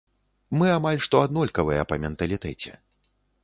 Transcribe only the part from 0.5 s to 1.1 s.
Мы амаль